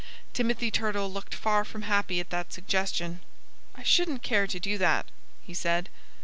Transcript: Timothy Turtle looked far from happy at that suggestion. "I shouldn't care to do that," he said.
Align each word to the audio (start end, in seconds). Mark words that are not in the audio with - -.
Timothy 0.33 0.71
Turtle 0.71 1.11
looked 1.13 1.35
far 1.35 1.63
from 1.63 1.83
happy 1.83 2.19
at 2.19 2.31
that 2.31 2.51
suggestion. 2.51 3.19
"I 3.75 3.83
shouldn't 3.83 4.23
care 4.23 4.47
to 4.47 4.59
do 4.59 4.79
that," 4.79 5.05
he 5.43 5.53
said. 5.53 5.89